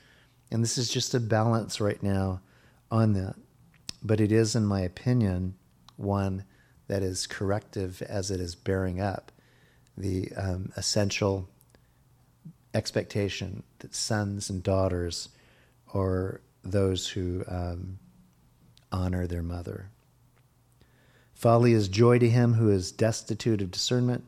[0.52, 2.42] And this is just a balance right now
[2.90, 3.34] on that.
[4.02, 5.54] But it is, in my opinion,
[5.96, 6.44] one
[6.86, 9.32] that is corrective as it is bearing up
[9.96, 11.48] the um, essential
[12.74, 15.30] expectation that sons and daughters
[15.94, 17.98] are those who um,
[18.90, 19.90] honor their mother.
[21.42, 24.22] Folly is joy to him who is destitute of discernment,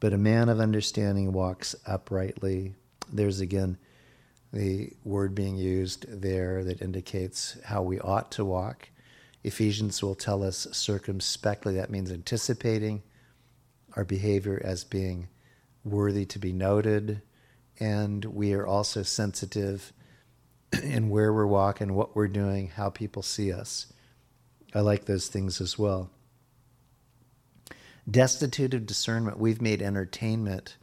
[0.00, 2.74] but a man of understanding walks uprightly.
[3.12, 3.76] There's again
[4.50, 8.88] the word being used there that indicates how we ought to walk.
[9.42, 13.02] Ephesians will tell us circumspectly, that means anticipating
[13.94, 15.28] our behavior as being
[15.84, 17.20] worthy to be noted,
[17.78, 19.92] and we are also sensitive
[20.82, 23.92] in where we're walking, what we're doing, how people see us.
[24.74, 26.08] I like those things as well.
[28.10, 30.76] Destitute of discernment, we've made entertainment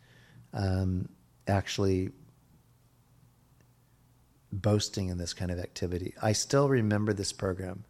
[0.53, 1.09] um,
[1.47, 2.11] actually
[4.51, 6.13] boasting in this kind of activity.
[6.21, 7.85] I still remember this program.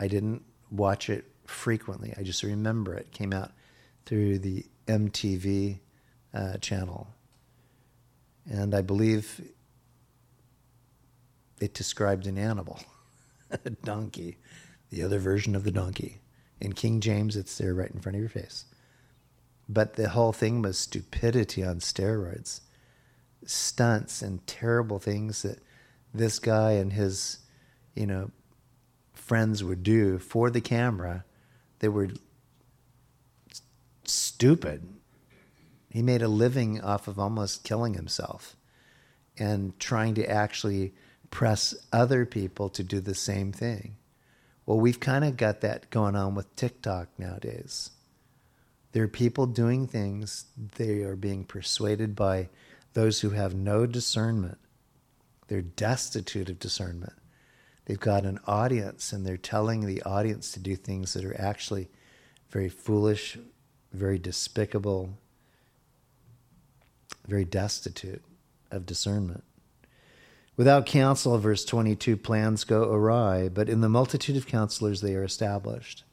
[0.00, 2.14] I didn't watch it frequently.
[2.16, 3.52] I just remember it came out
[4.06, 5.78] through the MTV
[6.32, 7.08] uh, channel
[8.50, 9.40] and I believe
[11.60, 12.80] it described an animal,
[13.64, 14.38] a donkey,
[14.90, 16.20] the other version of the donkey.
[16.60, 18.64] In King James, it's there right in front of your face.
[19.68, 22.60] But the whole thing was stupidity on steroids,
[23.44, 25.58] stunts and terrible things that
[26.12, 27.38] this guy and his,
[27.94, 28.30] you know,
[29.12, 31.24] friends would do for the camera.
[31.78, 32.10] They were
[34.04, 34.86] stupid
[35.94, 38.56] he made a living off of almost killing himself
[39.38, 40.92] and trying to actually
[41.30, 43.94] press other people to do the same thing.
[44.66, 47.90] Well, we've kind of got that going on with TikTok nowadays.
[48.92, 50.46] There are people doing things,
[50.76, 52.48] they are being persuaded by
[52.94, 54.58] those who have no discernment.
[55.48, 57.14] They're destitute of discernment.
[57.84, 61.88] They've got an audience and they're telling the audience to do things that are actually
[62.48, 63.36] very foolish,
[63.92, 65.18] very despicable,
[67.26, 68.22] very destitute
[68.70, 69.44] of discernment.
[70.56, 75.24] Without counsel, verse 22, plans go awry, but in the multitude of counselors they are
[75.24, 76.04] established.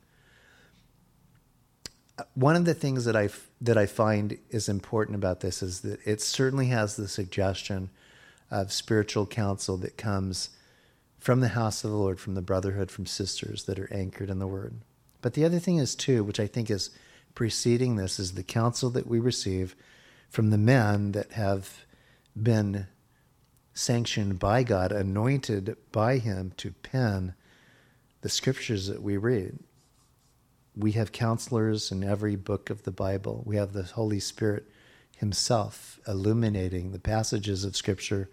[2.18, 3.30] Uh, one of the things that I,
[3.62, 7.92] that I find is important about this is that it certainly has the suggestion
[8.50, 10.50] of spiritual counsel that comes
[11.20, 14.40] from the house of the Lord, from the brotherhood, from sisters that are anchored in
[14.40, 14.82] the word.
[15.22, 16.90] But the other thing is, too, which I think is
[17.36, 19.76] preceding this, is the counsel that we receive
[20.32, 21.86] from the men that have
[22.42, 22.88] been
[23.74, 27.34] sanctioned by God, anointed by Him to pen
[28.22, 29.60] the scriptures that we read.
[30.76, 33.44] We have counselors in every book of the Bible.
[33.46, 34.66] We have the Holy Spirit
[35.18, 38.30] Himself illuminating the passages of Scripture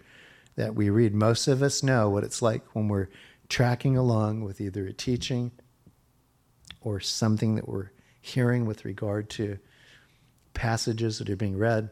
[0.55, 1.13] that we read.
[1.13, 3.09] Most of us know what it's like when we're
[3.47, 5.51] tracking along with either a teaching
[6.81, 9.57] or something that we're hearing with regard to
[10.53, 11.89] passages that are being read,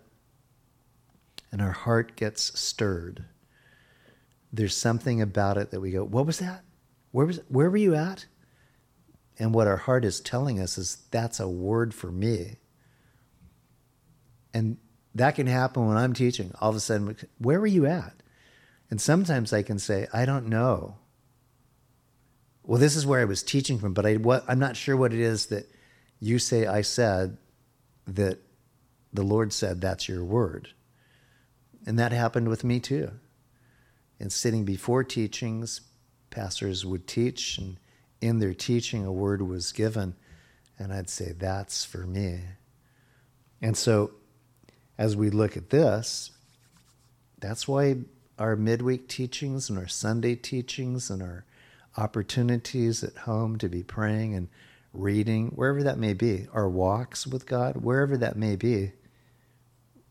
[1.51, 3.25] and our heart gets stirred.
[4.51, 6.63] There's something about it that we go, What was that?
[7.11, 8.25] Where, was, where were you at?
[9.39, 12.57] And what our heart is telling us is that's a word for me.
[14.53, 14.77] And
[15.13, 16.51] that can happen when I'm teaching.
[16.59, 18.13] All of a sudden, where were you at?
[18.89, 20.95] And sometimes I can say, I don't know.
[22.63, 25.13] Well, this is where I was teaching from, but I, what, I'm not sure what
[25.13, 25.69] it is that
[26.19, 27.37] you say I said
[28.07, 28.39] that
[29.13, 30.69] the Lord said that's your word.
[31.85, 33.11] And that happened with me too.
[34.19, 35.81] And sitting before teachings,
[36.29, 37.77] pastors would teach, and
[38.21, 40.15] in their teaching, a word was given.
[40.79, 42.41] And I'd say, That's for me.
[43.61, 44.11] And so,
[44.97, 46.31] as we look at this,
[47.39, 47.97] that's why
[48.39, 51.45] our midweek teachings and our Sunday teachings and our
[51.95, 54.47] opportunities at home to be praying and
[54.93, 58.91] reading, wherever that may be, our walks with God, wherever that may be.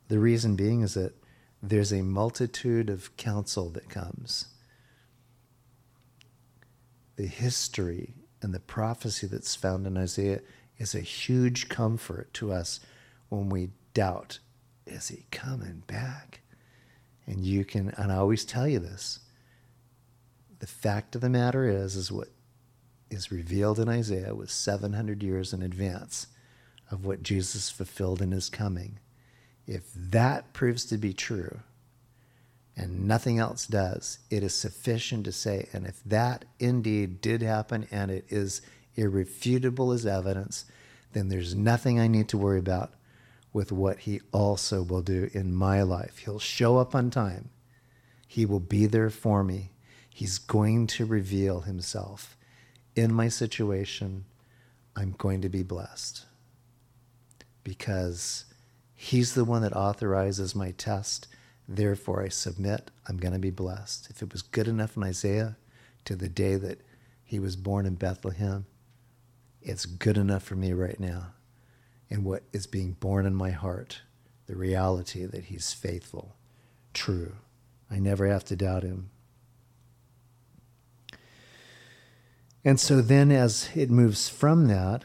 [0.09, 1.15] The reason being is that
[1.69, 4.47] there's a multitude of counsel that comes.
[7.17, 10.41] The history and the prophecy that's found in Isaiah
[10.79, 12.81] is a huge comfort to us
[13.29, 14.39] when we doubt
[14.87, 16.43] is he coming back?
[17.27, 19.21] And you can, and I always tell you this
[20.59, 22.29] the fact of the matter is, is what
[23.11, 26.29] is revealed in Isaiah was 700 years in advance
[26.91, 28.99] of what Jesus fulfilled in his coming.
[29.67, 31.61] If that proves to be true,
[32.77, 37.87] and nothing else does, it is sufficient to say, and if that indeed did happen
[37.91, 38.61] and it is
[38.97, 40.67] irrefutable as evidence,
[41.13, 42.93] then there's nothing I need to worry about
[43.53, 46.19] with what he also will do in my life.
[46.19, 47.51] He'll show up on time,
[48.29, 49.73] he will be there for me.
[50.11, 52.37] He's going to reveal himself
[52.95, 54.25] in my situation.
[54.95, 56.25] I'm going to be blessed
[57.63, 58.47] because
[58.97, 61.29] he's the one that authorizes my test
[61.69, 64.09] Therefore, I submit, I'm going to be blessed.
[64.11, 65.57] If it was good enough in Isaiah
[66.05, 66.81] to the day that
[67.25, 68.67] he was born in Bethlehem,
[69.63, 71.33] it's good enough for me right now.
[72.09, 74.03] And what is being born in my heart,
[74.47, 76.37] the reality that he's faithful,
[76.95, 77.35] true.
[77.91, 79.11] I never have to doubt him.
[82.65, 85.03] And so then, as it moves from that,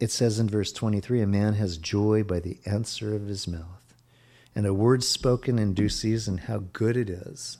[0.00, 3.80] it says in verse 23 a man has joy by the answer of his mouth
[4.54, 7.58] and a word spoken in due season, how good it is.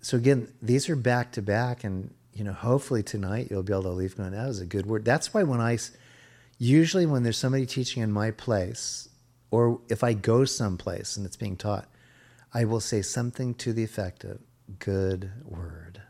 [0.00, 3.82] So again, these are back to back, and you know, hopefully tonight you'll be able
[3.84, 5.04] to leave going, that was a good word.
[5.04, 5.78] That's why when I,
[6.58, 9.08] usually when there's somebody teaching in my place,
[9.50, 11.88] or if I go someplace and it's being taught,
[12.54, 14.38] I will say something to the effect of,
[14.78, 16.02] good word.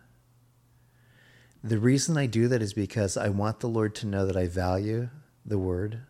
[1.69, 4.47] The reason I do that is because I want the Lord to know that I
[4.47, 5.11] value
[5.45, 6.01] the word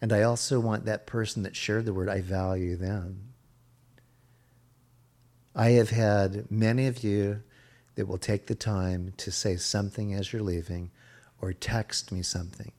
[0.00, 3.34] and I also want that person that shared the word, I value them.
[5.54, 7.42] I have had many of you
[7.96, 10.90] that will take the time to say something as you're leaving
[11.38, 12.72] or text me something.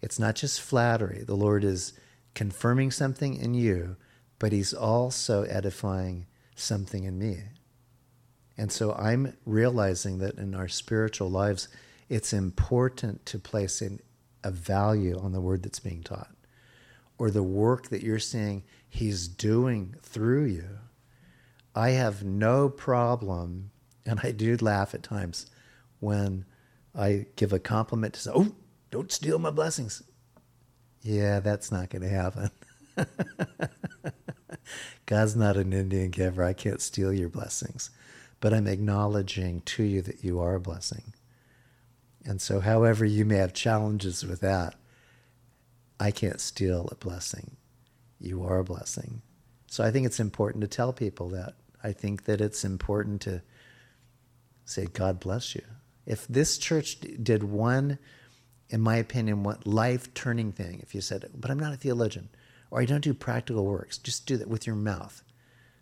[0.00, 1.22] It's not just flattery.
[1.22, 1.92] The Lord is
[2.34, 3.96] confirming something in you,
[4.38, 7.42] but He's also edifying something in me.
[8.60, 11.68] And so I'm realizing that in our spiritual lives,
[12.10, 14.00] it's important to place in
[14.44, 16.28] a value on the word that's being taught
[17.16, 20.78] or the work that you're seeing He's doing through you,
[21.74, 23.70] I have no problem,
[24.04, 25.46] and I do laugh at times
[26.00, 26.44] when
[26.94, 28.52] I give a compliment to say, Oh,
[28.90, 30.02] don't steal my blessings.
[31.00, 32.50] Yeah, that's not going to happen.
[35.06, 36.44] God's not an Indian giver.
[36.44, 37.90] I can't steal your blessings.
[38.40, 41.12] But I'm acknowledging to you that you are a blessing.
[42.24, 44.74] And so, however, you may have challenges with that,
[45.98, 47.56] I can't steal a blessing.
[48.18, 49.22] You are a blessing.
[49.66, 51.54] So I think it's important to tell people that.
[51.82, 53.42] I think that it's important to
[54.64, 55.62] say, God bless you.
[56.06, 57.98] If this church did one,
[58.68, 62.28] in my opinion, one life turning thing, if you said, but I'm not a theologian,
[62.70, 65.22] or I don't do practical works, just do that with your mouth,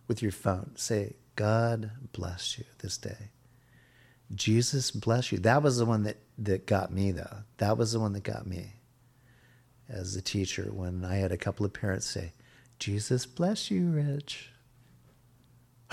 [0.07, 0.73] with your phone.
[0.77, 3.31] Say, God bless you this day.
[4.35, 5.39] Jesus bless you.
[5.39, 7.45] That was the one that, that got me, though.
[7.59, 8.73] That was the one that got me
[9.89, 12.33] as a teacher when I had a couple of parents say,
[12.81, 14.51] Jesus bless you, Rich.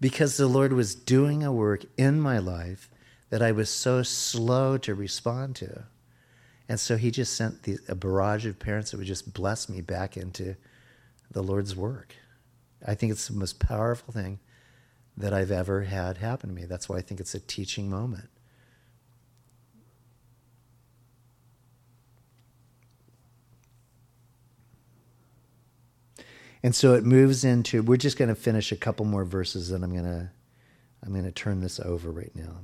[0.00, 2.88] because the Lord was doing a work in my life
[3.30, 5.86] that I was so slow to respond to.
[6.70, 9.80] And so he just sent the, a barrage of parents that would just bless me
[9.80, 10.54] back into
[11.28, 12.14] the Lord's work.
[12.86, 14.38] I think it's the most powerful thing
[15.16, 16.66] that I've ever had happen to me.
[16.66, 18.28] That's why I think it's a teaching moment.
[26.62, 29.82] And so it moves into we're just going to finish a couple more verses and
[29.82, 30.30] I'm going to
[31.02, 32.60] I'm going to turn this over right now.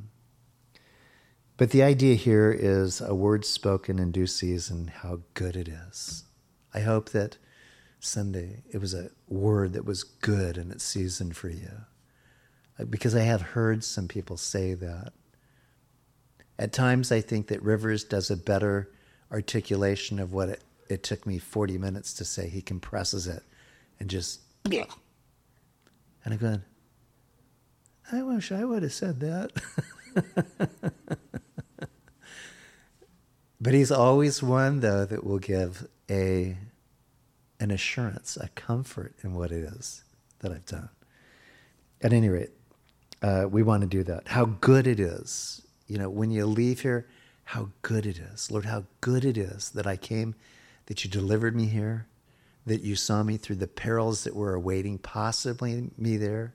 [1.57, 6.25] But the idea here is a word spoken in due season, how good it is.
[6.75, 7.39] I hope that
[7.99, 11.71] Sunday it was a word that was good in its season for you.
[12.79, 15.13] Uh, because I have heard some people say that.
[16.59, 18.91] At times, I think that Rivers does a better
[19.33, 22.49] articulation of what it, it took me 40 minutes to say.
[22.49, 23.43] He compresses it
[23.99, 24.41] and just
[26.25, 26.63] And I'm going,
[28.13, 29.53] I wish I would have said that.
[33.67, 36.57] but he's always one, though, that will give a
[37.59, 40.05] an assurance, a comfort in what it is
[40.39, 40.89] that I've done.
[42.01, 42.53] At any rate,
[43.23, 44.29] uh, we want to do that.
[44.29, 47.09] How good it is, you know, when you leave here,
[47.43, 48.53] how good it is.
[48.53, 50.37] Lord, how good it is that I came,
[50.87, 52.07] that you delivered me here,
[52.67, 56.55] that you saw me through the perils that were awaiting possibly me there.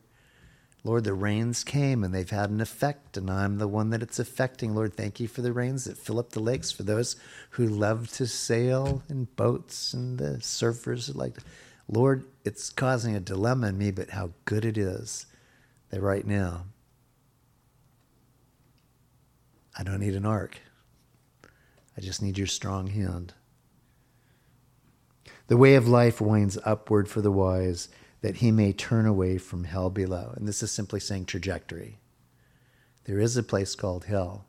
[0.84, 4.18] Lord, the rains came and they've had an effect, and I'm the one that it's
[4.18, 4.74] affecting.
[4.74, 7.16] Lord, thank you for the rains that fill up the lakes for those
[7.52, 11.38] who love to sail in boats and the surfers like.
[11.88, 15.28] Lord, it's causing a dilemma in me, but how good it is
[15.90, 16.66] that right now
[19.78, 20.60] I don't need an ark.
[21.98, 23.34] I just need your strong hand.
[25.48, 27.90] The way of life winds upward for the wise,
[28.22, 30.34] that he may turn away from hell below.
[30.36, 32.00] And this is simply saying trajectory.
[33.06, 34.46] There is a place called hell,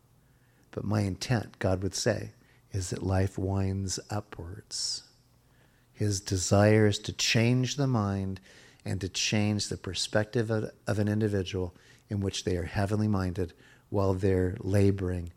[0.70, 2.33] but my intent, God would say,
[2.73, 5.05] is that life winds upwards.
[5.93, 8.41] His desire is to change the mind
[8.85, 11.75] and to change the perspective of, an individual
[12.09, 13.53] in which they are heavenly minded
[13.89, 15.33] while they're laboring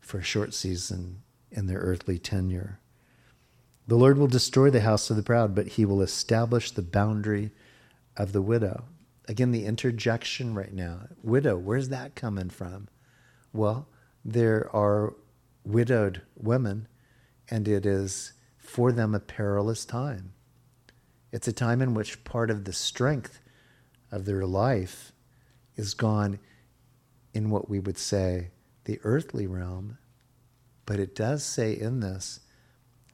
[0.00, 2.80] for a short season in their earthly tenure.
[3.86, 7.50] The Lord will destroy the house of the proud, but he will establish the boundary
[8.16, 8.84] of the widow.
[9.28, 12.88] Again, the interjection right now widow, where's that coming from?
[13.52, 13.88] Well,
[14.24, 15.14] there are
[15.64, 16.88] widowed women,
[17.50, 20.32] and it is for them a perilous time.
[21.32, 23.40] It's a time in which part of the strength
[24.10, 25.12] of their life
[25.76, 26.38] is gone
[27.34, 28.50] in what we would say
[28.84, 29.98] the earthly realm.
[30.86, 32.40] But it does say in this,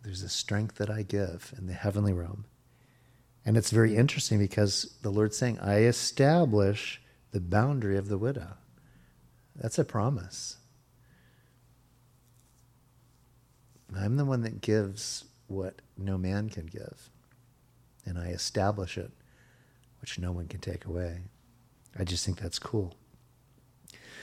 [0.02, 2.44] there's a strength that I give in the heavenly realm.
[3.44, 7.00] And it's very interesting because the Lord's saying, I establish
[7.32, 8.54] the boundary of the widow.
[9.56, 10.56] That's a promise.
[13.94, 17.10] I'm the one that gives what no man can give,
[18.06, 19.10] and I establish it,
[20.00, 21.22] which no one can take away.
[21.98, 22.94] I just think that's cool.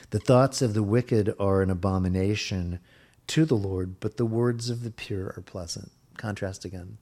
[0.09, 2.79] The thoughts of the wicked are an abomination
[3.27, 5.91] to the Lord, but the words of the pure are pleasant.
[6.17, 6.97] Contrast again.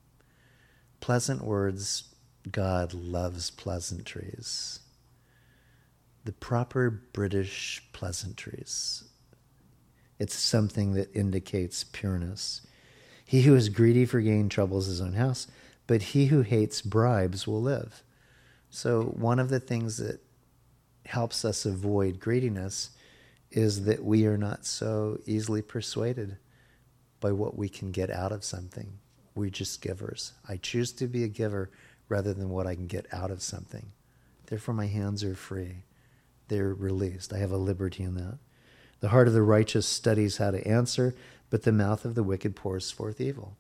[0.99, 2.05] Pleasant words,
[2.51, 4.79] God loves pleasantries.
[6.25, 9.03] The proper British pleasantries.
[10.19, 12.61] It's something that indicates pureness.
[13.25, 15.47] He who is greedy for gain troubles his own house,
[15.85, 18.03] but he who hates bribes will live.
[18.69, 20.19] So, one of the things that
[21.05, 22.91] helps us avoid greediness
[23.51, 26.37] is that we are not so easily persuaded
[27.19, 28.99] by what we can get out of something.
[29.37, 30.33] We're just givers.
[30.49, 31.69] I choose to be a giver
[32.09, 33.91] rather than what I can get out of something.
[34.47, 35.83] Therefore, my hands are free.
[36.47, 37.31] They're released.
[37.33, 38.39] I have a liberty in that.
[38.99, 41.13] The heart of the righteous studies how to answer,
[41.51, 43.55] but the mouth of the wicked pours forth evil.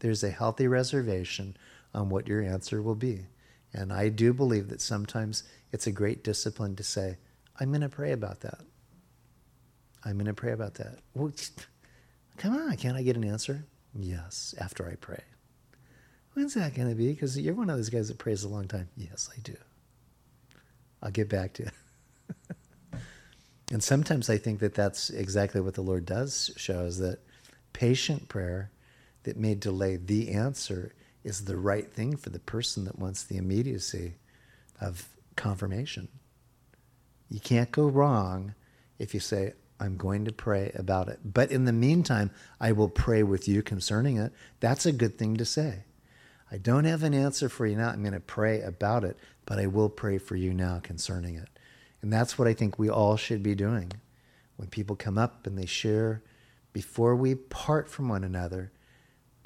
[0.00, 1.56] There's a healthy reservation
[1.94, 3.26] on what your answer will be.
[3.72, 7.18] And I do believe that sometimes it's a great discipline to say,
[7.60, 8.60] I'm going to pray about that.
[10.04, 10.98] I'm going to pray about that.
[11.14, 11.30] Well,
[12.36, 13.64] come on, can't I get an answer?
[13.94, 15.22] Yes, after I pray.
[16.34, 17.12] When's that going to be?
[17.12, 18.88] Because you're one of those guys that prays a long time.
[18.96, 19.56] Yes, I do.
[21.02, 21.70] I'll get back to you.
[23.72, 27.18] and sometimes I think that that's exactly what the Lord does show is that
[27.72, 28.70] patient prayer
[29.24, 30.92] that may delay the answer
[31.24, 34.14] is the right thing for the person that wants the immediacy
[34.80, 36.08] of confirmation.
[37.28, 38.54] You can't go wrong
[38.98, 41.20] if you say, I'm going to pray about it.
[41.24, 44.32] But in the meantime, I will pray with you concerning it.
[44.60, 45.84] That's a good thing to say.
[46.52, 47.88] I don't have an answer for you now.
[47.88, 49.16] I'm going to pray about it,
[49.46, 51.48] but I will pray for you now concerning it.
[52.02, 53.92] And that's what I think we all should be doing.
[54.56, 56.22] When people come up and they share,
[56.72, 58.72] before we part from one another,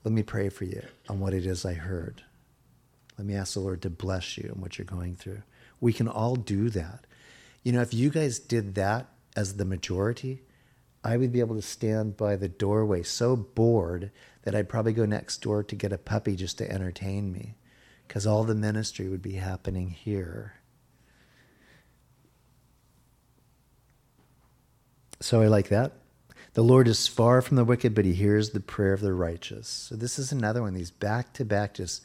[0.02, 2.22] let me pray for you on what it is I heard.
[3.16, 5.42] Let me ask the Lord to bless you and what you're going through.
[5.80, 7.06] We can all do that.
[7.62, 10.42] You know, if you guys did that as the majority,
[11.02, 14.10] I would be able to stand by the doorway so bored
[14.42, 17.56] that I'd probably go next door to get a puppy just to entertain me
[18.06, 20.54] because all the ministry would be happening here.
[25.20, 25.92] So I like that.
[26.54, 29.66] The Lord is far from the wicked, but he hears the prayer of the righteous.
[29.66, 32.02] So this is another one, these back to back, just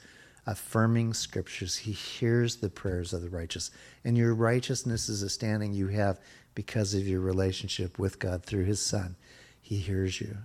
[0.47, 1.77] affirming scriptures.
[1.77, 3.69] He hears the prayers of the righteous.
[4.03, 6.19] And your righteousness is a standing you have
[6.59, 9.15] because of your relationship with God through his Son.
[9.61, 10.39] He hears you.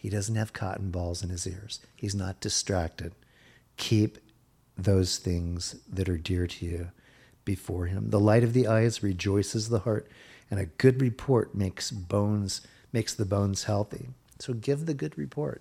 [0.00, 1.80] He doesn't have cotton balls in his ears.
[1.94, 3.12] He's not distracted.
[3.76, 4.16] Keep
[4.78, 6.88] those things that are dear to you
[7.44, 8.08] before him.
[8.08, 10.08] The light of the eyes rejoices the heart,
[10.50, 14.08] and a good report makes bones makes the bones healthy.
[14.38, 15.60] So give the good report.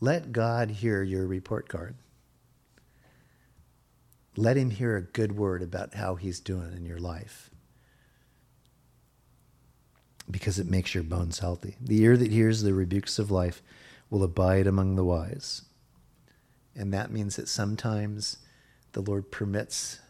[0.00, 1.96] Let God hear your report card.
[4.38, 7.50] Let him hear a good word about how he's doing in your life.
[10.30, 11.76] Because it makes your bones healthy.
[11.80, 13.62] The ear that hears the rebukes of life
[14.10, 15.62] will abide among the wise.
[16.76, 18.38] And that means that sometimes
[18.92, 20.00] the Lord permits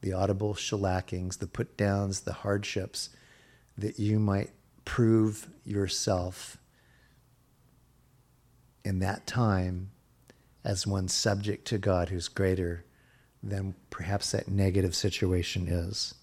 [0.00, 3.10] the audible shellackings, the put downs, the hardships,
[3.76, 4.50] that you might
[4.84, 6.58] prove yourself
[8.84, 9.90] in that time
[10.62, 12.84] as one subject to God who's greater
[13.42, 16.14] than perhaps that negative situation is.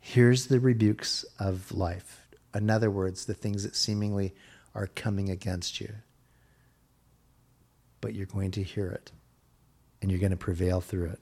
[0.00, 2.23] Here's the rebukes of life.
[2.54, 4.34] In other words, the things that seemingly
[4.74, 5.92] are coming against you.
[8.00, 9.12] But you're going to hear it
[10.02, 11.20] and you're going to prevail through it.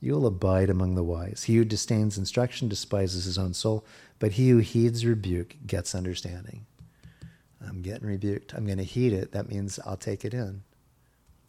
[0.00, 1.44] You'll abide among the wise.
[1.44, 3.86] He who disdains instruction despises his own soul,
[4.18, 6.66] but he who heeds rebuke gets understanding.
[7.66, 8.54] I'm getting rebuked.
[8.54, 9.32] I'm going to heed it.
[9.32, 10.62] That means I'll take it in.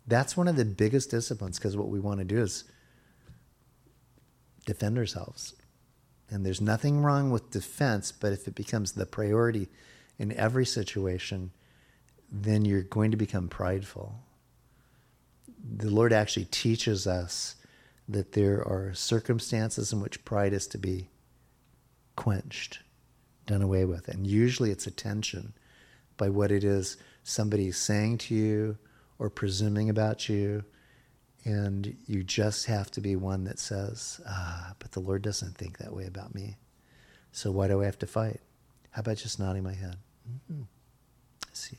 [0.08, 2.64] That's one of the biggest disciplines because what we want to do is
[4.66, 5.56] defend ourselves.
[6.30, 9.70] And there's nothing wrong with defense, but if it becomes the priority
[10.18, 11.52] in every situation,
[12.32, 14.20] then you're going to become prideful.
[15.78, 17.56] The Lord actually teaches us
[18.08, 21.10] that there are circumstances in which pride is to be
[22.16, 22.80] quenched,
[23.46, 24.08] done away with.
[24.08, 25.54] And usually it's attention
[26.18, 28.78] by what it is somebody's saying to you
[29.18, 30.64] or presuming about you.
[31.46, 35.78] And you just have to be one that says, ah, but the Lord doesn't think
[35.78, 36.58] that way about me.
[37.32, 38.42] So why do I have to fight?
[38.90, 39.98] How about just nodding my head?
[40.28, 40.64] Mm-hmm.
[41.44, 41.78] I see.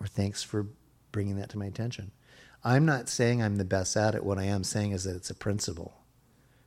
[0.00, 0.66] Or thanks for
[1.12, 2.10] bringing that to my attention.
[2.64, 4.24] I'm not saying I'm the best at it.
[4.24, 5.94] What I am saying is that it's a principle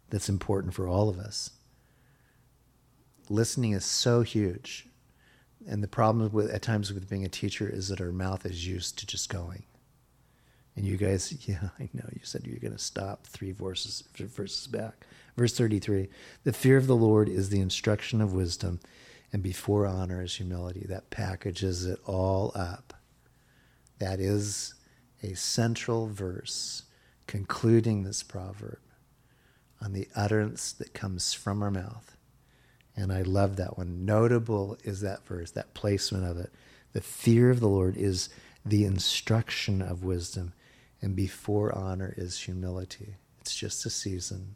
[0.09, 1.51] that's important for all of us.
[3.27, 4.87] Listening is so huge.
[5.67, 8.65] And the problem with at times with being a teacher is that our mouth is
[8.65, 9.63] used to just going.
[10.79, 12.07] And you guys, yeah, I know.
[12.13, 15.05] You said you're going to stop three verses, verses back.
[15.35, 16.07] Verse 33
[16.45, 18.79] The fear of the Lord is the instruction of wisdom,
[19.33, 20.85] and before honor is humility.
[20.87, 22.93] That packages it all up.
[23.99, 24.73] That is
[25.21, 26.83] a central verse
[27.27, 28.79] concluding this proverb
[29.81, 32.15] on the utterance that comes from our mouth.
[32.95, 34.05] And I love that one.
[34.05, 36.53] Notable is that verse, that placement of it.
[36.93, 38.29] The fear of the Lord is
[38.65, 40.53] the instruction of wisdom,
[41.01, 43.15] and before honor is humility.
[43.41, 44.55] It's just a season.